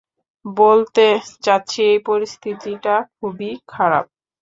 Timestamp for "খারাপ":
3.67-4.05